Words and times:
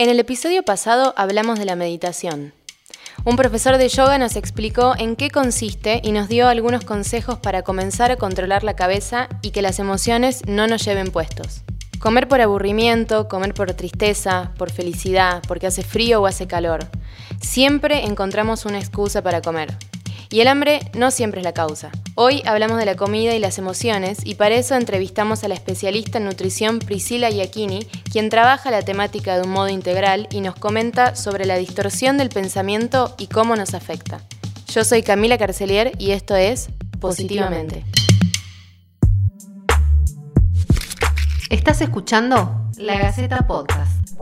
En 0.00 0.08
el 0.08 0.18
episodio 0.18 0.62
pasado 0.62 1.12
hablamos 1.18 1.58
de 1.58 1.66
la 1.66 1.76
meditación. 1.76 2.54
Un 3.26 3.36
profesor 3.36 3.76
de 3.76 3.90
yoga 3.90 4.16
nos 4.16 4.34
explicó 4.34 4.94
en 4.96 5.14
qué 5.14 5.30
consiste 5.30 6.00
y 6.02 6.12
nos 6.12 6.26
dio 6.30 6.48
algunos 6.48 6.86
consejos 6.86 7.38
para 7.38 7.60
comenzar 7.60 8.10
a 8.10 8.16
controlar 8.16 8.64
la 8.64 8.76
cabeza 8.76 9.28
y 9.42 9.50
que 9.50 9.60
las 9.60 9.78
emociones 9.78 10.40
no 10.46 10.66
nos 10.66 10.86
lleven 10.86 11.10
puestos. 11.10 11.64
Comer 11.98 12.28
por 12.28 12.40
aburrimiento, 12.40 13.28
comer 13.28 13.52
por 13.52 13.74
tristeza, 13.74 14.52
por 14.56 14.70
felicidad, 14.70 15.42
porque 15.46 15.66
hace 15.66 15.82
frío 15.82 16.22
o 16.22 16.26
hace 16.26 16.46
calor. 16.46 16.88
Siempre 17.42 18.06
encontramos 18.06 18.64
una 18.64 18.78
excusa 18.78 19.20
para 19.20 19.42
comer. 19.42 19.76
Y 20.32 20.40
el 20.40 20.46
hambre 20.46 20.78
no 20.94 21.10
siempre 21.10 21.40
es 21.40 21.44
la 21.44 21.52
causa. 21.52 21.90
Hoy 22.14 22.40
hablamos 22.46 22.78
de 22.78 22.84
la 22.84 22.94
comida 22.94 23.34
y 23.34 23.40
las 23.40 23.58
emociones 23.58 24.20
y 24.24 24.36
para 24.36 24.54
eso 24.54 24.76
entrevistamos 24.76 25.42
a 25.42 25.48
la 25.48 25.54
especialista 25.54 26.18
en 26.18 26.24
nutrición 26.24 26.78
Priscila 26.78 27.30
Iacchini, 27.30 27.84
quien 28.12 28.30
trabaja 28.30 28.70
la 28.70 28.82
temática 28.82 29.36
de 29.36 29.42
un 29.42 29.50
modo 29.50 29.68
integral 29.68 30.28
y 30.30 30.40
nos 30.40 30.54
comenta 30.54 31.16
sobre 31.16 31.46
la 31.46 31.56
distorsión 31.56 32.16
del 32.16 32.28
pensamiento 32.28 33.16
y 33.18 33.26
cómo 33.26 33.56
nos 33.56 33.74
afecta. 33.74 34.20
Yo 34.68 34.84
soy 34.84 35.02
Camila 35.02 35.36
Carcelier 35.36 35.92
y 35.98 36.12
esto 36.12 36.36
es 36.36 36.68
Positivamente. 37.00 37.84
Estás 41.48 41.80
escuchando 41.80 42.70
La 42.76 42.98
Gaceta 43.00 43.48
Podcast. 43.48 44.20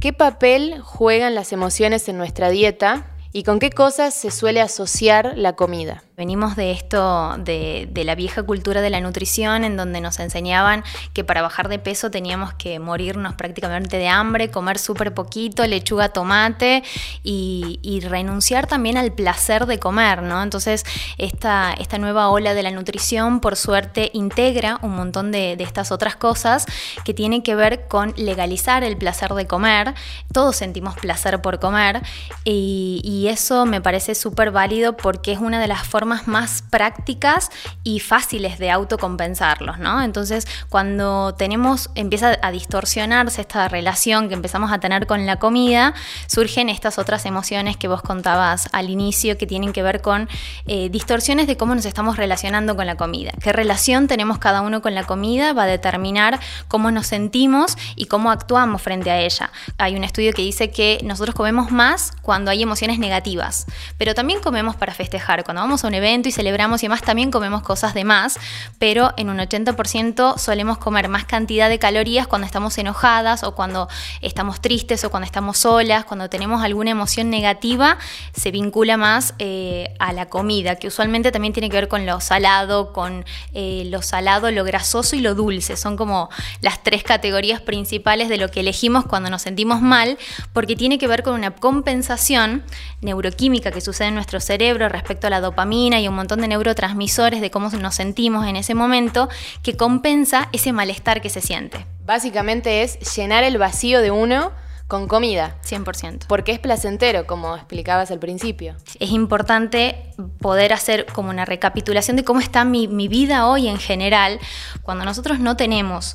¿Qué 0.00 0.12
papel 0.12 0.80
juegan 0.80 1.34
las 1.34 1.52
emociones 1.52 2.08
en 2.08 2.18
nuestra 2.18 2.50
dieta 2.50 3.11
y 3.32 3.42
con 3.44 3.58
qué 3.58 3.70
cosas 3.70 4.14
se 4.14 4.30
suele 4.30 4.60
asociar 4.60 5.32
la 5.36 5.54
comida? 5.54 6.04
Venimos 6.14 6.56
de 6.56 6.72
esto, 6.72 7.36
de, 7.38 7.90
la 8.04 8.14
vieja 8.14 8.42
cultura 8.42 8.82
de 8.82 8.90
la 8.90 9.00
nutrición, 9.00 9.64
en 9.64 9.78
donde 9.78 10.02
nos 10.02 10.18
enseñaban 10.18 10.84
que 11.14 11.24
para 11.24 11.40
bajar 11.40 11.70
de 11.70 11.78
peso 11.78 12.10
teníamos 12.10 12.52
que 12.52 12.78
morirnos 12.78 13.34
prácticamente 13.34 13.96
de 13.96 14.08
hambre, 14.08 14.50
comer 14.50 14.78
súper 14.78 15.14
poquito, 15.14 15.66
lechuga, 15.66 16.10
tomate 16.10 16.82
y, 17.22 18.00
renunciar 18.02 18.66
también 18.66 18.98
al 18.98 19.12
placer 19.12 19.64
de 19.64 19.78
comer, 19.78 20.22
¿no? 20.22 20.42
Entonces, 20.42 20.84
esta, 21.16 21.72
esta 21.72 21.96
nueva 21.96 22.28
ola 22.28 22.52
de 22.52 22.62
la 22.62 22.72
nutrición, 22.72 23.40
por 23.40 23.56
suerte, 23.56 24.10
integra 24.12 24.80
un 24.82 24.94
montón 24.94 25.32
de, 25.32 25.56
estas 25.60 25.92
otras 25.92 26.16
cosas 26.16 26.66
que 27.04 27.14
tienen 27.14 27.42
que 27.42 27.54
ver 27.54 27.86
con 27.88 28.12
legalizar 28.16 28.84
el 28.84 28.98
placer 28.98 29.32
de 29.32 29.46
comer. 29.46 29.94
Todos 30.32 30.56
sentimos 30.56 30.94
placer 30.96 31.40
por 31.40 31.58
comer 31.58 32.02
y, 32.44 33.00
y 33.02 33.28
eso 33.28 33.64
me 33.64 33.80
parece 33.80 34.14
súper 34.14 34.50
válido 34.50 34.96
porque 34.96 35.32
es 35.32 35.38
una 35.38 35.60
de 35.60 35.68
las 35.68 35.86
formas 35.86 36.11
más 36.26 36.62
prácticas 36.62 37.50
y 37.82 38.00
fáciles 38.00 38.58
de 38.58 38.70
autocompensarlos, 38.70 39.78
¿no? 39.78 40.02
Entonces, 40.02 40.46
cuando 40.68 41.34
tenemos, 41.34 41.90
empieza 41.94 42.38
a 42.42 42.50
distorsionarse 42.50 43.40
esta 43.40 43.68
relación 43.68 44.28
que 44.28 44.34
empezamos 44.34 44.72
a 44.72 44.78
tener 44.78 45.06
con 45.06 45.26
la 45.26 45.36
comida, 45.36 45.94
surgen 46.26 46.68
estas 46.68 46.98
otras 46.98 47.26
emociones 47.26 47.76
que 47.76 47.88
vos 47.88 48.02
contabas 48.02 48.68
al 48.72 48.90
inicio 48.90 49.38
que 49.38 49.46
tienen 49.46 49.72
que 49.72 49.82
ver 49.82 50.00
con 50.00 50.28
eh, 50.66 50.88
distorsiones 50.90 51.46
de 51.46 51.56
cómo 51.56 51.74
nos 51.74 51.84
estamos 51.84 52.16
relacionando 52.16 52.76
con 52.76 52.86
la 52.86 52.96
comida. 52.96 53.32
¿Qué 53.42 53.52
relación 53.52 54.08
tenemos 54.08 54.38
cada 54.38 54.60
uno 54.60 54.82
con 54.82 54.94
la 54.94 55.04
comida? 55.04 55.52
Va 55.52 55.64
a 55.64 55.66
determinar 55.66 56.40
cómo 56.68 56.90
nos 56.90 57.06
sentimos 57.06 57.76
y 57.96 58.06
cómo 58.06 58.30
actuamos 58.30 58.82
frente 58.82 59.10
a 59.10 59.18
ella. 59.20 59.50
Hay 59.78 59.96
un 59.96 60.04
estudio 60.04 60.32
que 60.32 60.42
dice 60.42 60.70
que 60.70 61.00
nosotros 61.04 61.34
comemos 61.34 61.70
más 61.70 62.12
cuando 62.22 62.50
hay 62.50 62.62
emociones 62.62 62.98
negativas, 62.98 63.66
pero 63.98 64.14
también 64.14 64.40
comemos 64.40 64.76
para 64.76 64.94
festejar. 64.94 65.44
Cuando 65.44 65.62
vamos 65.62 65.84
a 65.84 65.88
un 65.92 65.96
evento 65.96 66.30
y 66.30 66.32
celebramos 66.32 66.82
y 66.82 66.86
además 66.86 67.02
también 67.02 67.30
comemos 67.30 67.60
cosas 67.60 67.92
de 67.92 68.04
más, 68.04 68.38
pero 68.78 69.12
en 69.18 69.28
un 69.28 69.36
80% 69.36 70.38
solemos 70.38 70.78
comer 70.78 71.10
más 71.10 71.26
cantidad 71.26 71.68
de 71.68 71.78
calorías 71.78 72.26
cuando 72.26 72.46
estamos 72.46 72.78
enojadas 72.78 73.44
o 73.44 73.54
cuando 73.54 73.88
estamos 74.22 74.62
tristes 74.62 75.04
o 75.04 75.10
cuando 75.10 75.26
estamos 75.26 75.58
solas, 75.58 76.06
cuando 76.06 76.30
tenemos 76.30 76.64
alguna 76.64 76.90
emoción 76.92 77.28
negativa, 77.28 77.98
se 78.32 78.50
vincula 78.50 78.96
más 78.96 79.34
eh, 79.38 79.92
a 79.98 80.14
la 80.14 80.30
comida, 80.30 80.76
que 80.76 80.88
usualmente 80.88 81.30
también 81.30 81.52
tiene 81.52 81.68
que 81.68 81.76
ver 81.76 81.88
con 81.88 82.06
lo 82.06 82.20
salado, 82.22 82.94
con 82.94 83.26
eh, 83.52 83.82
lo 83.90 84.00
salado, 84.00 84.50
lo 84.50 84.64
grasoso 84.64 85.14
y 85.14 85.20
lo 85.20 85.34
dulce. 85.34 85.76
Son 85.76 85.98
como 85.98 86.30
las 86.62 86.82
tres 86.82 87.02
categorías 87.02 87.60
principales 87.60 88.30
de 88.30 88.38
lo 88.38 88.48
que 88.48 88.60
elegimos 88.60 89.04
cuando 89.04 89.28
nos 89.28 89.42
sentimos 89.42 89.82
mal, 89.82 90.16
porque 90.54 90.74
tiene 90.74 90.96
que 90.96 91.06
ver 91.06 91.22
con 91.22 91.34
una 91.34 91.50
compensación 91.50 92.64
neuroquímica 93.02 93.72
que 93.72 93.82
sucede 93.82 94.08
en 94.08 94.14
nuestro 94.14 94.40
cerebro 94.40 94.88
respecto 94.88 95.26
a 95.26 95.30
la 95.30 95.42
dopamina, 95.42 95.81
y 95.82 96.08
un 96.08 96.14
montón 96.14 96.40
de 96.40 96.48
neurotransmisores 96.48 97.40
de 97.40 97.50
cómo 97.50 97.68
nos 97.70 97.94
sentimos 97.94 98.46
en 98.46 98.56
ese 98.56 98.74
momento 98.74 99.28
que 99.62 99.76
compensa 99.76 100.48
ese 100.52 100.72
malestar 100.72 101.20
que 101.20 101.30
se 101.30 101.40
siente. 101.40 101.86
Básicamente 102.04 102.82
es 102.82 102.98
llenar 103.16 103.44
el 103.44 103.58
vacío 103.58 104.00
de 104.00 104.10
uno 104.10 104.52
con 104.86 105.08
comida. 105.08 105.56
100%. 105.64 106.26
Porque 106.28 106.52
es 106.52 106.58
placentero, 106.58 107.26
como 107.26 107.56
explicabas 107.56 108.10
al 108.10 108.18
principio. 108.18 108.76
Es 109.00 109.10
importante 109.10 110.12
poder 110.38 110.72
hacer 110.72 111.06
como 111.06 111.30
una 111.30 111.46
recapitulación 111.46 112.16
de 112.16 112.24
cómo 112.24 112.40
está 112.40 112.64
mi, 112.64 112.88
mi 112.88 113.08
vida 113.08 113.46
hoy 113.46 113.68
en 113.68 113.78
general, 113.78 114.38
cuando 114.82 115.04
nosotros 115.04 115.40
no 115.40 115.56
tenemos 115.56 116.14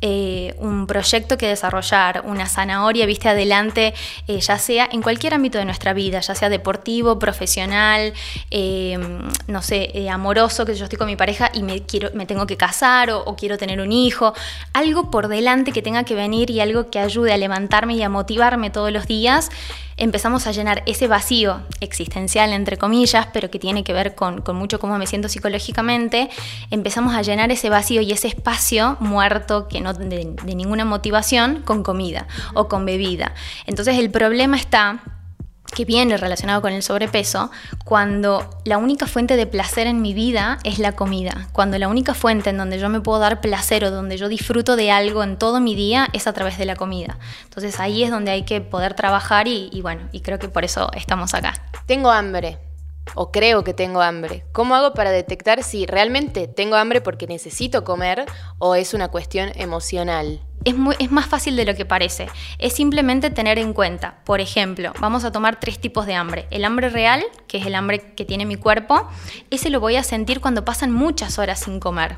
eh, 0.00 0.54
un 0.58 0.86
proyecto 0.86 1.36
que 1.36 1.48
desarrollar, 1.48 2.22
una 2.24 2.46
zanahoria 2.46 3.04
viste 3.04 3.28
adelante, 3.28 3.94
eh, 4.28 4.40
ya 4.40 4.56
sea 4.58 4.88
en 4.92 5.02
cualquier 5.02 5.34
ámbito 5.34 5.58
de 5.58 5.64
nuestra 5.64 5.92
vida, 5.92 6.20
ya 6.20 6.34
sea 6.36 6.48
deportivo, 6.48 7.18
profesional, 7.18 8.12
eh, 8.50 8.96
no 9.48 9.62
sé, 9.62 10.08
amoroso, 10.08 10.64
que 10.64 10.74
yo 10.74 10.84
estoy 10.84 10.98
con 10.98 11.08
mi 11.08 11.16
pareja 11.16 11.50
y 11.52 11.62
me, 11.62 11.82
quiero, 11.82 12.10
me 12.14 12.26
tengo 12.26 12.46
que 12.46 12.56
casar 12.56 13.10
o, 13.10 13.36
quiero 13.36 13.58
tener 13.58 13.80
un 13.80 13.90
hijo, 13.90 14.34
algo 14.72 15.10
por 15.10 15.28
delante 15.28 15.72
que 15.72 15.82
tenga 15.82 16.04
que 16.04 16.14
venir 16.14 16.50
y 16.50 16.60
algo 16.60 16.90
que 16.90 17.00
ayude 17.00 17.32
a 17.32 17.36
levantarme 17.36 17.94
y 17.94 18.02
a 18.02 18.08
motivarme 18.08 18.70
todos 18.70 18.92
los 18.92 19.06
días 19.06 19.50
empezamos 19.98 20.46
a 20.46 20.52
llenar 20.52 20.82
ese 20.86 21.08
vacío 21.08 21.60
existencial, 21.80 22.52
entre 22.52 22.76
comillas, 22.76 23.28
pero 23.32 23.50
que 23.50 23.58
tiene 23.58 23.84
que 23.84 23.92
ver 23.92 24.14
con, 24.14 24.42
mucho 24.54 24.78
cómo 24.78 24.96
me 24.98 25.06
siento 25.06 25.28
psicológicamente, 25.28 26.30
empezamos 26.70 27.14
a 27.14 27.22
llenar 27.22 27.50
ese 27.50 27.68
vacío 27.68 28.00
y 28.00 28.12
ese 28.12 28.28
espacio 28.28 28.96
muerto 29.00 29.68
que 29.68 29.80
no 29.80 29.92
de 29.92 30.54
ninguna 30.54 30.84
motivación 30.84 31.62
con 31.62 31.82
comida 31.82 32.26
o 32.54 32.68
con 32.68 32.86
bebida. 32.86 33.34
Entonces 33.66 33.98
el 33.98 34.10
problema 34.10 34.56
está 34.56 35.02
que 35.78 35.84
viene 35.84 36.16
relacionado 36.16 36.60
con 36.60 36.72
el 36.72 36.82
sobrepeso, 36.82 37.52
cuando 37.84 38.50
la 38.64 38.78
única 38.78 39.06
fuente 39.06 39.36
de 39.36 39.46
placer 39.46 39.86
en 39.86 40.02
mi 40.02 40.12
vida 40.12 40.58
es 40.64 40.80
la 40.80 40.96
comida, 40.96 41.46
cuando 41.52 41.78
la 41.78 41.86
única 41.86 42.14
fuente 42.14 42.50
en 42.50 42.58
donde 42.58 42.80
yo 42.80 42.88
me 42.88 43.00
puedo 43.00 43.20
dar 43.20 43.40
placer 43.40 43.84
o 43.84 43.92
donde 43.92 44.16
yo 44.16 44.28
disfruto 44.28 44.74
de 44.74 44.90
algo 44.90 45.22
en 45.22 45.36
todo 45.36 45.60
mi 45.60 45.76
día 45.76 46.08
es 46.12 46.26
a 46.26 46.32
través 46.32 46.58
de 46.58 46.64
la 46.64 46.74
comida. 46.74 47.20
Entonces 47.44 47.78
ahí 47.78 48.02
es 48.02 48.10
donde 48.10 48.32
hay 48.32 48.42
que 48.42 48.60
poder 48.60 48.94
trabajar 48.94 49.46
y, 49.46 49.68
y 49.72 49.80
bueno, 49.80 50.08
y 50.10 50.20
creo 50.20 50.40
que 50.40 50.48
por 50.48 50.64
eso 50.64 50.90
estamos 50.96 51.32
acá. 51.32 51.54
Tengo 51.86 52.10
hambre 52.10 52.58
o 53.14 53.30
creo 53.32 53.64
que 53.64 53.74
tengo 53.74 54.02
hambre. 54.02 54.44
¿Cómo 54.52 54.74
hago 54.74 54.94
para 54.94 55.10
detectar 55.10 55.62
si 55.62 55.86
realmente 55.86 56.48
tengo 56.48 56.76
hambre 56.76 57.00
porque 57.00 57.26
necesito 57.26 57.84
comer 57.84 58.26
o 58.58 58.74
es 58.74 58.94
una 58.94 59.08
cuestión 59.08 59.50
emocional? 59.54 60.40
es, 60.64 61.10
más 61.10 61.26
fácil 61.26 61.56
de 61.56 61.64
lo 61.64 61.74
que 61.74 61.84
parece. 61.84 62.28
Es 62.58 62.74
simplemente 62.74 63.30
tener 63.30 63.58
en 63.58 63.72
cuenta, 63.72 64.18
por 64.24 64.40
ejemplo, 64.40 64.92
vamos 65.00 65.24
a 65.24 65.32
tomar 65.32 65.60
tres 65.60 65.78
tipos 65.78 66.06
de 66.06 66.14
hambre. 66.14 66.46
El 66.50 66.64
hambre 66.64 66.90
real, 66.90 67.24
que 67.46 67.58
es 67.58 67.66
el 67.66 67.74
hambre 67.74 68.00
que 68.14 68.24
tiene 68.24 68.44
mi 68.44 68.56
cuerpo, 68.56 69.08
ese 69.50 69.70
lo 69.70 69.80
voy 69.80 69.96
a 69.96 70.02
sentir 70.02 70.40
cuando 70.40 70.64
pasan 70.64 70.92
muchas 70.92 71.38
horas 71.38 71.60
sin 71.60 71.80
comer. 71.80 72.16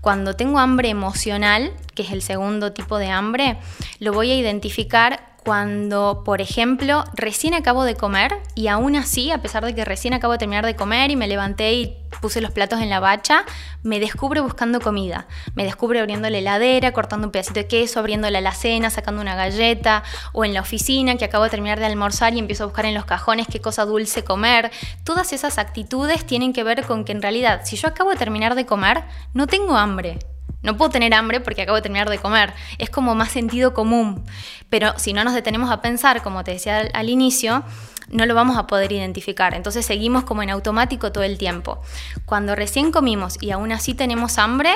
Cuando 0.00 0.34
tengo 0.34 0.58
hambre 0.58 0.90
emocional, 0.90 1.72
que 1.94 2.02
es 2.02 2.12
el 2.12 2.22
segundo 2.22 2.72
tipo 2.72 2.98
de 2.98 3.08
hambre, 3.08 3.56
lo 4.00 4.12
voy 4.12 4.30
a 4.30 4.36
identificar 4.36 5.33
cuando, 5.44 6.22
por 6.24 6.40
ejemplo, 6.40 7.04
recién 7.14 7.54
acabo 7.54 7.84
de 7.84 7.94
comer 7.94 8.32
y 8.54 8.68
aún 8.68 8.96
así, 8.96 9.30
a 9.30 9.42
pesar 9.42 9.64
de 9.64 9.74
que 9.74 9.84
recién 9.84 10.14
acabo 10.14 10.32
de 10.32 10.38
terminar 10.38 10.64
de 10.64 10.74
comer 10.74 11.10
y 11.10 11.16
me 11.16 11.28
levanté 11.28 11.74
y 11.74 11.98
puse 12.20 12.40
los 12.40 12.50
platos 12.50 12.80
en 12.80 12.88
la 12.88 13.00
bacha, 13.00 13.44
me 13.82 14.00
descubre 14.00 14.40
buscando 14.40 14.80
comida. 14.80 15.26
Me 15.54 15.64
descubre 15.64 16.00
abriendo 16.00 16.30
la 16.30 16.38
heladera, 16.38 16.92
cortando 16.92 17.26
un 17.26 17.32
pedacito 17.32 17.60
de 17.60 17.66
queso, 17.66 18.00
abriendo 18.00 18.30
la 18.30 18.38
alacena, 18.38 18.88
sacando 18.88 19.20
una 19.20 19.34
galleta, 19.34 20.02
o 20.32 20.44
en 20.44 20.54
la 20.54 20.62
oficina 20.62 21.16
que 21.16 21.26
acabo 21.26 21.44
de 21.44 21.50
terminar 21.50 21.78
de 21.78 21.86
almorzar 21.86 22.34
y 22.34 22.38
empiezo 22.38 22.64
a 22.64 22.66
buscar 22.66 22.86
en 22.86 22.94
los 22.94 23.04
cajones 23.04 23.46
qué 23.46 23.60
cosa 23.60 23.84
dulce 23.84 24.24
comer. 24.24 24.70
Todas 25.04 25.32
esas 25.32 25.58
actitudes 25.58 26.24
tienen 26.24 26.52
que 26.52 26.64
ver 26.64 26.86
con 26.86 27.04
que 27.04 27.12
en 27.12 27.20
realidad, 27.20 27.62
si 27.64 27.76
yo 27.76 27.88
acabo 27.88 28.10
de 28.10 28.16
terminar 28.16 28.54
de 28.54 28.64
comer, 28.64 29.04
no 29.34 29.46
tengo 29.46 29.76
hambre. 29.76 30.18
No 30.64 30.78
puedo 30.78 30.90
tener 30.90 31.12
hambre 31.14 31.40
porque 31.40 31.62
acabo 31.62 31.76
de 31.76 31.82
terminar 31.82 32.08
de 32.08 32.18
comer. 32.18 32.54
Es 32.78 32.90
como 32.90 33.14
más 33.14 33.30
sentido 33.30 33.74
común. 33.74 34.24
Pero 34.70 34.98
si 34.98 35.12
no 35.12 35.22
nos 35.22 35.34
detenemos 35.34 35.70
a 35.70 35.82
pensar, 35.82 36.22
como 36.22 36.42
te 36.42 36.52
decía 36.52 36.88
al, 36.92 37.08
inicio, 37.10 37.62
no 38.08 38.24
lo 38.24 38.34
vamos 38.34 38.56
a 38.56 38.66
poder 38.66 38.90
identificar. 38.90 39.54
Entonces 39.54 39.84
seguimos 39.84 40.24
como 40.24 40.42
en 40.42 40.48
automático 40.48 41.12
todo 41.12 41.22
el 41.22 41.36
tiempo. 41.36 41.82
Cuando 42.24 42.54
recién 42.54 42.90
comimos 42.92 43.36
y 43.42 43.50
aún 43.50 43.72
así 43.72 43.92
tenemos 43.92 44.38
hambre, 44.38 44.72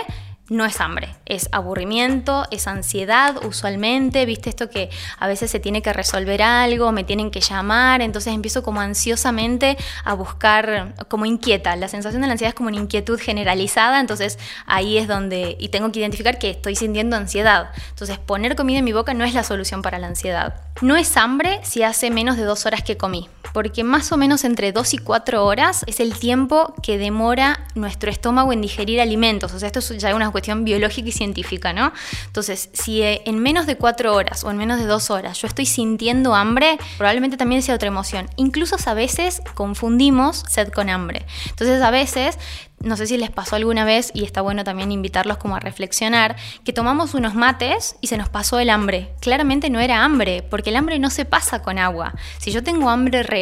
no 0.49 0.65
es 0.65 0.81
hambre, 0.81 1.15
es 1.27 1.49
aburrimiento, 1.53 2.45
es 2.51 2.67
ansiedad 2.67 3.45
usualmente, 3.45 4.25
viste 4.25 4.49
esto 4.49 4.71
que 4.71 4.91
a 5.19 5.27
veces 5.27 5.51
se 5.51 5.61
tiene 5.61 5.83
que 5.83 5.93
resolver 5.93 6.43
algo, 6.43 6.91
me 6.93 7.05
tienen 7.05 7.31
que 7.31 7.41
llamar, 7.41 8.01
entonces 8.01 8.33
empiezo 8.33 8.63
como 8.63 8.81
ansiosamente 8.81 9.77
a 10.05 10.15
buscar, 10.15 10.95
como 11.09 11.27
inquieta, 11.27 11.77
la 11.77 11.89
sensación 11.89 12.23
de 12.23 12.29
la 12.29 12.33
ansiedad 12.33 12.51
es 12.51 12.55
como 12.55 12.69
una 12.69 12.79
inquietud 12.79 13.21
generalizada, 13.21 14.01
entonces 14.01 14.39
ahí 14.67 14.97
es 14.97 15.07
donde, 15.07 15.57
y 15.59 15.69
tengo 15.69 15.93
que 15.93 16.01
identificar 16.01 16.39
que 16.39 16.51
estoy 16.51 16.77
sintiendo 16.77 17.17
ansiedad, 17.17 17.71
entonces 17.91 18.19
poner 18.19 18.57
comida 18.57 18.79
en 18.79 18.85
mi 18.85 18.93
boca 18.93 19.15
no 19.15 19.25
es 19.25 19.35
la 19.35 19.45
solución 19.45 19.83
para 19.83 19.99
la 19.99 20.07
ansiedad. 20.07 20.63
No 20.81 20.97
es 20.97 21.17
hambre 21.17 21.61
si 21.65 21.83
hace 21.83 22.11
menos 22.11 22.37
de 22.37 22.45
dos 22.45 22.65
horas 22.65 22.83
que 22.83 22.97
comí, 22.97 23.29
porque 23.53 23.85
más 23.85 24.11
o 24.13 24.17
menos 24.17 24.45
entre 24.45 24.73
dos 24.73 24.95
y 24.95 24.99
cuatro 24.99 25.45
horas 25.45 25.85
es 25.87 26.01
el 26.01 26.19
tiempo 26.19 26.75
que 26.83 26.99
demora 26.99 27.67
nuestro 27.75 28.11
estómago 28.11 28.53
en 28.53 28.61
digerir 28.61 29.01
alimentos, 29.01 29.53
o 29.53 29.59
sea, 29.59 29.67
esto 29.67 29.81
es 29.81 29.89
ya 29.99 30.15
una 30.15 30.31
cuestión 30.31 30.65
biológica 30.65 31.09
y 31.09 31.13
científica, 31.13 31.73
¿no? 31.73 31.93
Entonces, 32.27 32.71
si 32.73 33.03
eh, 33.03 33.23
en 33.27 33.39
menos 33.39 33.67
de 33.67 33.77
cuatro 33.77 34.15
horas 34.15 34.45
o 34.45 34.51
en 34.51 34.57
menos 34.57 34.79
de 34.79 34.87
dos 34.87 35.11
horas 35.11 35.41
yo 35.41 35.47
estoy 35.47 35.67
sintiendo 35.67 36.35
hambre, 36.35 36.79
probablemente 36.97 37.37
también 37.37 37.63
sea 37.63 37.75
otra 37.75 37.89
emoción. 37.89 38.29
Incluso 38.37 38.77
a 38.87 38.95
veces 38.95 39.43
confundimos 39.55 40.45
sed 40.49 40.69
con 40.69 40.89
hambre. 40.89 41.27
Entonces, 41.51 41.83
a 41.83 41.91
veces 41.91 42.39
no 42.81 42.97
sé 42.97 43.07
si 43.07 43.17
les 43.17 43.31
pasó 43.31 43.57
alguna 43.57 43.85
vez, 43.85 44.13
y 44.15 44.25
está 44.25 44.41
bueno 44.41 44.63
también 44.65 44.93
invitarlos 44.93 45.39
como 45.39 45.57
a 45.57 45.61
reflexionar, 45.61 46.37
que 46.65 46.73
tomamos 46.73 47.15
unos 47.15 47.35
mates 47.35 47.97
y 48.01 48.07
se 48.07 48.17
nos 48.17 48.29
pasó 48.29 48.59
el 48.61 48.71
hambre. 48.71 49.11
Claramente 49.21 49.69
no 49.69 49.81
era 49.81 50.05
hambre, 50.05 50.45
porque 50.49 50.71
el 50.71 50.77
hambre 50.77 50.99
no 50.99 51.11
se 51.11 51.25
pasa 51.25 51.63
con 51.63 51.79
agua. 51.79 52.15
Si 52.39 52.53
yo 52.53 52.63
tengo 52.63 52.89
hambre 52.89 53.23
real, 53.23 53.38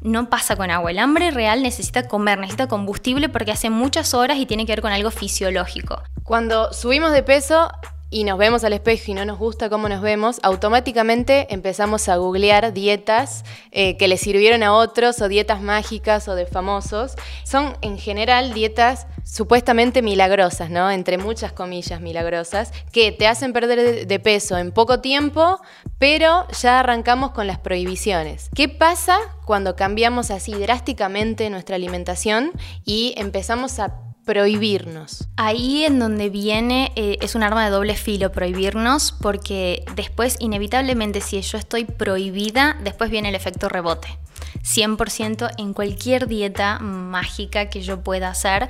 no 0.00 0.28
pasa 0.28 0.56
con 0.56 0.70
agua. 0.70 0.90
El 0.90 0.98
hambre 0.98 1.30
real 1.30 1.62
necesita 1.62 2.08
comer, 2.08 2.38
necesita 2.38 2.68
combustible 2.68 3.28
porque 3.28 3.52
hace 3.52 3.70
muchas 3.70 4.14
horas 4.14 4.38
y 4.38 4.46
tiene 4.46 4.66
que 4.66 4.72
ver 4.72 4.82
con 4.82 4.92
algo 4.92 5.10
fisiológico. 5.10 6.02
Cuando 6.24 6.72
subimos 6.72 7.12
de 7.12 7.22
peso, 7.22 7.70
y 8.10 8.24
nos 8.24 8.38
vemos 8.38 8.62
al 8.64 8.72
espejo 8.72 9.04
y 9.08 9.14
no 9.14 9.24
nos 9.24 9.38
gusta 9.38 9.68
cómo 9.68 9.88
nos 9.88 10.00
vemos, 10.00 10.38
automáticamente 10.42 11.52
empezamos 11.52 12.08
a 12.08 12.16
googlear 12.16 12.72
dietas 12.72 13.44
eh, 13.72 13.96
que 13.96 14.08
le 14.08 14.16
sirvieron 14.16 14.62
a 14.62 14.74
otros 14.74 15.20
o 15.20 15.28
dietas 15.28 15.60
mágicas 15.60 16.28
o 16.28 16.34
de 16.34 16.46
famosos. 16.46 17.14
Son 17.44 17.76
en 17.82 17.98
general 17.98 18.54
dietas 18.54 19.06
supuestamente 19.24 20.02
milagrosas, 20.02 20.70
¿no? 20.70 20.90
Entre 20.90 21.18
muchas 21.18 21.52
comillas 21.52 22.00
milagrosas, 22.00 22.72
que 22.92 23.10
te 23.10 23.26
hacen 23.26 23.52
perder 23.52 24.06
de 24.06 24.18
peso 24.20 24.56
en 24.56 24.70
poco 24.70 25.00
tiempo, 25.00 25.60
pero 25.98 26.46
ya 26.60 26.80
arrancamos 26.80 27.32
con 27.32 27.46
las 27.46 27.58
prohibiciones. 27.58 28.48
¿Qué 28.54 28.68
pasa 28.68 29.18
cuando 29.44 29.74
cambiamos 29.74 30.30
así 30.30 30.52
drásticamente 30.54 31.50
nuestra 31.50 31.76
alimentación 31.76 32.52
y 32.84 33.14
empezamos 33.16 33.80
a 33.80 34.06
prohibirnos. 34.26 35.28
Ahí 35.36 35.84
en 35.84 36.00
donde 36.00 36.28
viene 36.28 36.92
eh, 36.96 37.16
es 37.22 37.36
un 37.36 37.44
arma 37.44 37.64
de 37.64 37.70
doble 37.70 37.94
filo 37.94 38.32
prohibirnos 38.32 39.12
porque 39.12 39.84
después 39.94 40.36
inevitablemente 40.40 41.20
si 41.20 41.40
yo 41.40 41.56
estoy 41.56 41.84
prohibida, 41.84 42.76
después 42.82 43.08
viene 43.08 43.30
el 43.30 43.36
efecto 43.36 43.68
rebote. 43.68 44.18
100% 44.62 45.54
en 45.58 45.72
cualquier 45.72 46.26
dieta 46.26 46.80
mágica 46.80 47.70
que 47.70 47.82
yo 47.82 48.02
pueda 48.02 48.28
hacer 48.28 48.66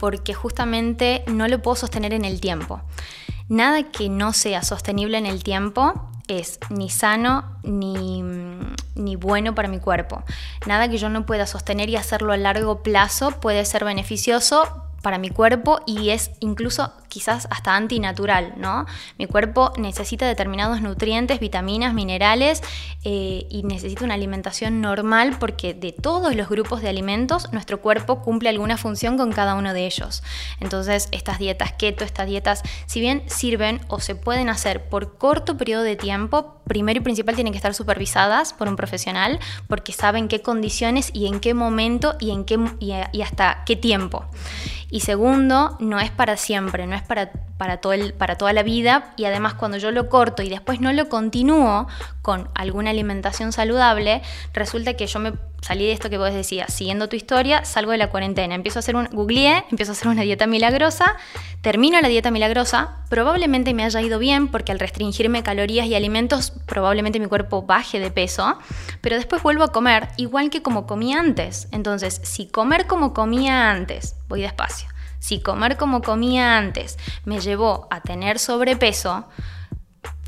porque 0.00 0.34
justamente 0.34 1.22
no 1.28 1.46
lo 1.46 1.62
puedo 1.62 1.76
sostener 1.76 2.12
en 2.12 2.24
el 2.24 2.40
tiempo. 2.40 2.82
Nada 3.48 3.84
que 3.84 4.08
no 4.08 4.32
sea 4.32 4.62
sostenible 4.64 5.16
en 5.16 5.26
el 5.26 5.44
tiempo 5.44 6.10
es 6.26 6.58
ni 6.70 6.90
sano 6.90 7.56
ni, 7.62 8.22
ni, 8.96 9.14
bueno 9.14 9.54
para 9.54 9.68
mi 9.68 9.78
cuerpo. 9.78 10.24
Nada 10.66 10.90
que 10.90 10.98
yo 10.98 11.08
no 11.08 11.24
pueda 11.24 11.46
sostener 11.46 11.88
y 11.88 11.96
hacerlo 11.96 12.32
a 12.32 12.36
largo 12.36 12.82
plazo 12.82 13.30
puede 13.40 13.64
ser 13.64 13.84
beneficioso 13.84 14.87
para 15.02 15.18
mi 15.18 15.30
cuerpo 15.30 15.80
y 15.86 16.10
es 16.10 16.30
incluso 16.40 16.92
quizás 17.08 17.48
hasta 17.50 17.74
antinatural, 17.74 18.54
¿no? 18.56 18.86
Mi 19.18 19.26
cuerpo 19.26 19.72
necesita 19.78 20.26
determinados 20.26 20.82
nutrientes, 20.82 21.40
vitaminas, 21.40 21.94
minerales 21.94 22.62
eh, 23.04 23.46
y 23.48 23.62
necesita 23.62 24.04
una 24.04 24.14
alimentación 24.14 24.80
normal 24.80 25.36
porque 25.38 25.74
de 25.74 25.92
todos 25.92 26.34
los 26.34 26.48
grupos 26.48 26.82
de 26.82 26.88
alimentos 26.88 27.52
nuestro 27.52 27.80
cuerpo 27.80 28.22
cumple 28.22 28.48
alguna 28.48 28.76
función 28.76 29.16
con 29.16 29.32
cada 29.32 29.54
uno 29.54 29.72
de 29.72 29.86
ellos. 29.86 30.22
Entonces 30.60 31.08
estas 31.12 31.38
dietas 31.38 31.72
keto, 31.72 32.04
estas 32.04 32.26
dietas, 32.26 32.62
si 32.86 33.00
bien 33.00 33.22
sirven 33.26 33.80
o 33.88 34.00
se 34.00 34.14
pueden 34.14 34.48
hacer 34.48 34.88
por 34.88 35.16
corto 35.16 35.56
periodo 35.56 35.82
de 35.82 35.96
tiempo, 35.96 36.56
primero 36.66 37.00
y 37.00 37.02
principal 37.02 37.34
tienen 37.34 37.52
que 37.52 37.58
estar 37.58 37.74
supervisadas 37.74 38.52
por 38.52 38.68
un 38.68 38.76
profesional 38.76 39.38
porque 39.68 39.92
saben 39.92 40.28
qué 40.28 40.42
condiciones 40.42 41.10
y 41.12 41.26
en 41.26 41.40
qué 41.40 41.54
momento 41.54 42.16
y, 42.20 42.30
en 42.30 42.44
qué, 42.44 42.58
y 42.80 43.22
hasta 43.22 43.62
qué 43.64 43.76
tiempo. 43.76 44.26
Y 44.90 45.00
segundo, 45.00 45.76
no 45.80 46.00
es 46.00 46.10
para 46.10 46.36
siempre, 46.36 46.86
no 46.86 46.96
es 46.96 47.02
para, 47.02 47.30
para, 47.58 47.78
todo 47.78 47.92
el, 47.92 48.14
para 48.14 48.36
toda 48.36 48.52
la 48.52 48.62
vida. 48.62 49.12
Y 49.16 49.26
además 49.26 49.54
cuando 49.54 49.76
yo 49.76 49.90
lo 49.90 50.08
corto 50.08 50.42
y 50.42 50.48
después 50.48 50.80
no 50.80 50.92
lo 50.92 51.08
continúo 51.08 51.88
con 52.22 52.48
alguna 52.54 52.90
alimentación 52.90 53.52
saludable, 53.52 54.22
resulta 54.54 54.94
que 54.94 55.06
yo 55.06 55.18
me 55.18 55.32
salí 55.60 55.86
de 55.86 55.92
esto 55.92 56.10
que 56.10 56.18
vos 56.18 56.32
decías, 56.32 56.72
siguiendo 56.72 57.08
tu 57.08 57.16
historia, 57.16 57.64
salgo 57.64 57.92
de 57.92 57.98
la 57.98 58.10
cuarentena, 58.10 58.54
empiezo 58.54 58.78
a 58.78 58.80
hacer 58.80 58.96
un, 58.96 59.08
googleé, 59.12 59.64
empiezo 59.70 59.92
a 59.92 59.94
hacer 59.94 60.08
una 60.08 60.22
dieta 60.22 60.46
milagrosa, 60.46 61.16
termino 61.60 62.00
la 62.00 62.08
dieta 62.08 62.30
milagrosa, 62.30 62.96
probablemente 63.08 63.74
me 63.74 63.84
haya 63.84 64.00
ido 64.00 64.18
bien 64.18 64.48
porque 64.48 64.72
al 64.72 64.78
restringirme 64.78 65.42
calorías 65.42 65.86
y 65.86 65.94
alimentos, 65.94 66.52
probablemente 66.66 67.20
mi 67.20 67.26
cuerpo 67.26 67.62
baje 67.62 68.00
de 68.00 68.10
peso, 68.10 68.58
pero 69.00 69.16
después 69.16 69.42
vuelvo 69.42 69.64
a 69.64 69.72
comer 69.72 70.08
igual 70.16 70.50
que 70.50 70.62
como 70.62 70.86
comía 70.86 71.18
antes. 71.20 71.68
Entonces, 71.72 72.20
si 72.24 72.46
comer 72.46 72.86
como 72.86 73.12
comía 73.12 73.70
antes, 73.70 74.16
voy 74.28 74.42
despacio, 74.42 74.88
si 75.18 75.40
comer 75.40 75.76
como 75.76 76.02
comía 76.02 76.56
antes 76.56 76.98
me 77.24 77.40
llevó 77.40 77.88
a 77.90 78.00
tener 78.00 78.38
sobrepeso, 78.38 79.26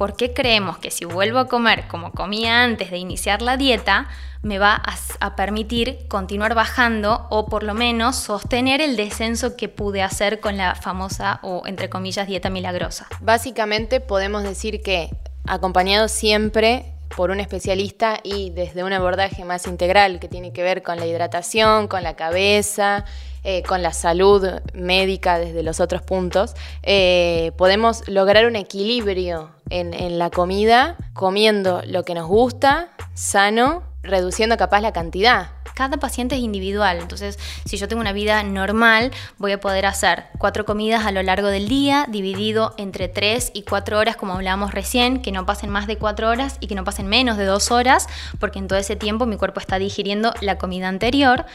¿por 0.00 0.16
qué 0.16 0.32
creemos 0.32 0.78
que 0.78 0.90
si 0.90 1.04
vuelvo 1.04 1.38
a 1.40 1.46
comer 1.46 1.86
como 1.86 2.12
comía 2.12 2.64
antes 2.64 2.90
de 2.90 2.96
iniciar 2.96 3.42
la 3.42 3.58
dieta, 3.58 4.08
me 4.40 4.58
va 4.58 4.82
a, 5.20 5.36
permitir 5.36 6.08
continuar 6.08 6.54
bajando 6.54 7.26
o 7.28 7.44
por 7.44 7.64
lo 7.64 7.74
menos 7.74 8.16
sostener 8.16 8.80
el 8.80 8.96
descenso 8.96 9.58
que 9.58 9.68
pude 9.68 10.00
hacer 10.00 10.40
con 10.40 10.56
la 10.56 10.74
famosa 10.74 11.38
o 11.42 11.64
entre 11.66 11.90
comillas 11.90 12.26
dieta 12.26 12.48
milagrosa. 12.48 13.08
Básicamente 13.20 14.00
podemos 14.00 14.42
decir 14.42 14.80
que 14.80 15.10
acompañado 15.46 16.08
siempre 16.08 16.94
por 17.16 17.30
un 17.30 17.40
especialista 17.40 18.20
y 18.22 18.50
desde 18.50 18.84
un 18.84 18.92
abordaje 18.92 19.44
más 19.44 19.66
integral 19.66 20.20
que 20.20 20.28
tiene 20.28 20.52
que 20.52 20.62
ver 20.62 20.82
con 20.82 20.98
la 20.98 21.06
hidratación, 21.06 21.88
con 21.88 22.02
la 22.02 22.14
cabeza, 22.14 23.04
eh, 23.44 23.62
con 23.62 23.82
la 23.82 23.92
salud 23.92 24.46
médica 24.74 25.38
desde 25.38 25.62
los 25.62 25.80
otros 25.80 26.02
puntos, 26.02 26.54
eh, 26.82 27.52
podemos 27.56 28.06
lograr 28.08 28.46
un 28.46 28.56
equilibrio 28.56 29.50
en 29.70 30.18
la 30.18 30.30
comida, 30.30 30.96
comiendo 31.12 31.80
lo 31.86 32.04
que 32.04 32.14
nos 32.14 32.26
gusta, 32.26 32.88
sano 33.14 33.84
reduciendo 34.02 34.56
capaz 34.56 34.80
la 34.80 34.92
cantidad 34.92 35.59
cada 35.80 35.96
paciente 35.96 36.34
es 36.34 36.42
individual. 36.42 36.98
Entonces, 37.00 37.38
si 37.64 37.78
yo 37.78 37.88
tengo 37.88 38.02
una 38.02 38.12
vida 38.12 38.42
normal, 38.42 39.12
voy 39.38 39.52
a 39.52 39.60
poder 39.60 39.86
hacer 39.86 40.24
cuatro 40.36 40.66
comidas 40.66 41.06
a 41.06 41.10
lo 41.10 41.22
largo 41.22 41.48
del 41.48 41.68
día, 41.68 42.04
dividido 42.06 42.74
entre 42.76 43.08
tres 43.08 43.50
y 43.54 43.62
cuatro 43.62 43.98
horas, 43.98 44.16
como 44.16 44.34
hablábamos 44.34 44.74
recién, 44.74 45.22
que 45.22 45.32
no 45.32 45.46
pasen 45.46 45.70
más 45.70 45.86
de 45.86 45.96
cuatro 45.96 46.28
horas 46.28 46.58
y 46.60 46.66
que 46.66 46.74
no 46.74 46.84
pasen 46.84 47.06
menos 47.06 47.38
de 47.38 47.46
dos 47.46 47.70
horas, 47.70 48.08
porque 48.38 48.58
en 48.58 48.68
todo 48.68 48.78
ese 48.78 48.94
tiempo 48.94 49.24
mi 49.24 49.38
cuerpo 49.38 49.58
está 49.58 49.78
digiriendo 49.78 50.34
la 50.42 50.58
comida 50.58 50.86
anterior. 50.86 51.46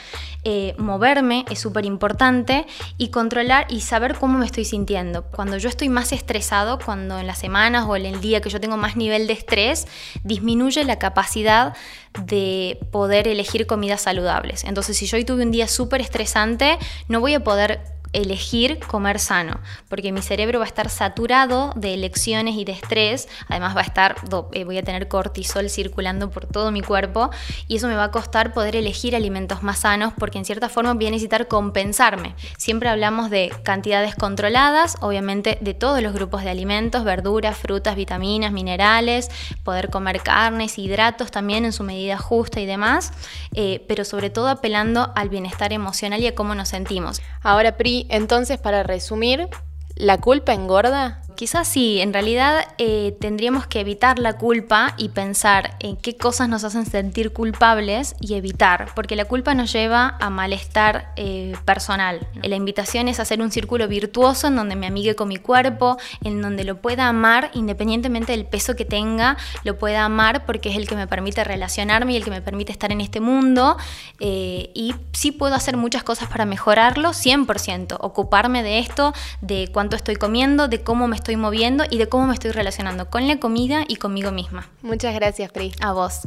Eh, 0.43 0.73
moverme 0.79 1.45
es 1.51 1.59
súper 1.59 1.85
importante 1.85 2.65
y 2.97 3.09
controlar 3.09 3.67
y 3.69 3.81
saber 3.81 4.15
cómo 4.15 4.39
me 4.39 4.47
estoy 4.47 4.65
sintiendo. 4.65 5.25
Cuando 5.25 5.57
yo 5.57 5.69
estoy 5.69 5.89
más 5.89 6.11
estresado, 6.13 6.79
cuando 6.83 7.19
en 7.19 7.27
las 7.27 7.37
semanas 7.37 7.85
o 7.87 7.95
en 7.95 8.07
el 8.07 8.21
día 8.21 8.41
que 8.41 8.49
yo 8.49 8.59
tengo 8.59 8.75
más 8.75 8.95
nivel 8.95 9.27
de 9.27 9.33
estrés, 9.33 9.85
disminuye 10.23 10.83
la 10.83 10.97
capacidad 10.97 11.75
de 12.19 12.79
poder 12.91 13.27
elegir 13.27 13.67
comidas 13.67 14.07
saludables. 14.15 14.63
Entonces, 14.63 14.97
si 14.97 15.05
yo 15.05 15.17
hoy 15.17 15.25
tuve 15.25 15.43
un 15.43 15.51
día 15.51 15.67
súper 15.67 16.01
estresante, 16.01 16.77
no 17.07 17.19
voy 17.19 17.33
a 17.33 17.43
poder 17.43 17.94
elegir 18.15 18.79
comer 18.79 19.19
sano, 19.19 19.59
porque 19.89 20.11
mi 20.11 20.21
cerebro 20.21 20.59
va 20.59 20.65
a 20.65 20.67
estar 20.67 20.89
saturado 20.89 21.73
de 21.75 21.93
elecciones 21.93 22.55
y 22.55 22.65
de 22.65 22.71
estrés, 22.71 23.27
además 23.47 23.75
va 23.75 23.81
a 23.81 23.85
estar, 23.85 24.15
eh, 24.53 24.63
voy 24.63 24.77
a 24.77 24.83
tener 24.83 25.07
cortisol 25.07 25.69
circulando 25.69 26.29
por 26.29 26.45
todo 26.45 26.71
mi 26.71 26.81
cuerpo 26.81 27.29
y 27.67 27.77
eso 27.77 27.87
me 27.87 27.95
va 27.95 28.05
a 28.05 28.11
costar 28.11 28.53
poder 28.53 28.75
elegir 28.75 29.15
alimentos 29.15 29.63
más 29.63 29.79
sanos 29.79 30.13
porque 30.17 30.37
en 30.37 30.45
cierta 30.45 30.69
forma 30.69 30.93
voy 30.93 31.07
a 31.07 31.11
necesitar 31.11 31.47
compensarme. 31.47 32.35
Siempre 32.57 32.89
hablamos 32.89 33.29
de 33.29 33.51
cantidades 33.63 34.15
controladas, 34.15 34.97
obviamente 35.01 35.57
de 35.61 35.73
todos 35.73 36.01
los 36.01 36.13
grupos 36.13 36.43
de 36.43 36.49
alimentos, 36.49 37.03
verduras, 37.03 37.57
frutas, 37.57 37.95
vitaminas, 37.95 38.51
minerales, 38.51 39.29
poder 39.63 39.89
comer 39.89 40.21
carnes, 40.21 40.77
hidratos 40.77 41.31
también 41.31 41.65
en 41.65 41.73
su 41.73 41.83
medida 41.83 42.17
justa 42.17 42.59
y 42.59 42.65
demás, 42.65 43.11
eh, 43.53 43.83
pero 43.87 44.05
sobre 44.05 44.29
todo 44.29 44.47
apelando 44.47 45.11
al 45.15 45.29
bienestar 45.29 45.73
emocional 45.73 46.21
y 46.21 46.27
a 46.27 46.35
cómo 46.35 46.55
nos 46.55 46.69
sentimos. 46.69 47.21
Ahora, 47.41 47.77
Pri, 47.77 48.04
entonces, 48.09 48.59
para 48.59 48.83
resumir, 48.83 49.47
¿la 49.95 50.19
culpa 50.19 50.53
engorda? 50.53 51.21
Quizás 51.35 51.67
sí, 51.67 51.99
en 51.99 52.13
realidad 52.13 52.65
eh, 52.77 53.15
tendríamos 53.19 53.67
que 53.67 53.81
evitar 53.81 54.19
la 54.19 54.37
culpa 54.37 54.93
y 54.97 55.09
pensar 55.09 55.75
en 55.79 55.97
qué 55.97 56.15
cosas 56.15 56.47
nos 56.47 56.63
hacen 56.63 56.85
sentir 56.85 57.33
culpables 57.33 58.15
y 58.21 58.35
evitar, 58.35 58.87
porque 58.95 59.17
la 59.17 59.25
culpa 59.25 59.53
nos 59.53 59.73
lleva 59.73 60.15
a 60.21 60.29
malestar 60.29 61.11
eh, 61.17 61.53
personal. 61.65 62.25
La 62.41 62.55
invitación 62.55 63.09
es 63.09 63.19
hacer 63.19 63.41
un 63.41 63.51
círculo 63.51 63.89
virtuoso 63.89 64.47
en 64.47 64.55
donde 64.55 64.77
me 64.77 64.87
amigue 64.87 65.15
con 65.15 65.27
mi 65.27 65.35
cuerpo, 65.35 65.97
en 66.23 66.41
donde 66.41 66.63
lo 66.63 66.77
pueda 66.77 67.09
amar 67.09 67.51
independientemente 67.53 68.31
del 68.31 68.45
peso 68.45 68.77
que 68.77 68.85
tenga, 68.85 69.35
lo 69.65 69.77
pueda 69.77 70.05
amar 70.05 70.45
porque 70.45 70.69
es 70.69 70.77
el 70.77 70.87
que 70.87 70.95
me 70.95 71.07
permite 71.07 71.43
relacionarme 71.43 72.13
y 72.13 72.15
el 72.15 72.23
que 72.23 72.31
me 72.31 72.41
permite 72.41 72.71
estar 72.71 72.93
en 72.93 73.01
este 73.01 73.19
mundo. 73.19 73.75
Eh, 74.21 74.71
y 74.73 74.95
sí 75.11 75.33
puedo 75.33 75.55
hacer 75.55 75.75
muchas 75.75 76.03
cosas 76.03 76.29
para 76.29 76.45
mejorarlo, 76.45 77.09
100%, 77.09 77.97
ocuparme 77.99 78.63
de 78.63 78.79
esto, 78.79 79.13
de 79.41 79.69
cuánto 79.73 79.97
estoy 79.97 80.15
comiendo, 80.15 80.69
de 80.69 80.81
cómo 80.81 81.07
me 81.09 81.15
estoy 81.15 81.24
estoy 81.25 81.37
moviendo 81.37 81.85
y 81.89 81.97
de 81.97 82.07
cómo 82.07 82.27
me 82.27 82.35
estoy 82.35 82.51
relacionando 82.51 83.09
con 83.09 83.27
la 83.27 83.39
comida 83.39 83.83
y 83.87 83.95
conmigo 83.95 84.31
misma. 84.31 84.69
Muchas 84.83 85.15
gracias, 85.15 85.51
Pri. 85.51 85.73
A 85.81 85.91
vos. 85.91 86.19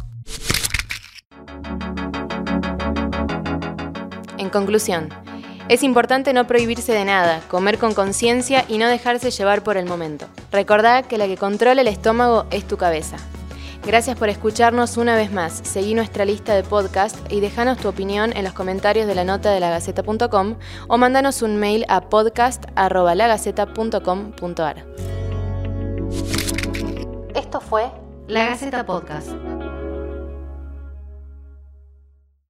En 4.38 4.50
conclusión, 4.50 5.10
es 5.68 5.84
importante 5.84 6.32
no 6.32 6.48
prohibirse 6.48 6.92
de 6.92 7.04
nada, 7.04 7.40
comer 7.48 7.78
con 7.78 7.94
conciencia 7.94 8.64
y 8.66 8.78
no 8.78 8.88
dejarse 8.88 9.30
llevar 9.30 9.62
por 9.62 9.76
el 9.76 9.86
momento. 9.86 10.26
Recordá 10.50 11.04
que 11.04 11.16
la 11.16 11.28
que 11.28 11.36
controla 11.36 11.82
el 11.82 11.88
estómago 11.88 12.46
es 12.50 12.66
tu 12.66 12.76
cabeza. 12.76 13.18
Gracias 13.88 14.16
por 14.18 14.28
escucharnos 14.28 14.98
una 14.98 15.16
vez 15.16 15.32
más. 15.32 15.62
Seguí 15.64 15.94
nuestra 15.94 16.26
lista 16.26 16.54
de 16.54 16.62
podcast 16.62 17.16
y 17.32 17.40
déjanos 17.40 17.78
tu 17.78 17.88
opinión 17.88 18.36
en 18.36 18.44
los 18.44 18.52
comentarios 18.52 19.06
de 19.06 19.14
la 19.14 19.24
nota 19.24 19.50
de 19.50 19.60
lagaceta.com 19.60 20.56
o 20.88 20.98
mándanos 20.98 21.40
un 21.40 21.56
mail 21.56 21.86
a 21.88 22.02
podcast.lagaceta.com.ar. 22.02 24.84
Esto 27.34 27.60
fue 27.62 27.90
La 28.26 28.50
Gaceta 28.50 28.84
Podcast. 28.84 29.30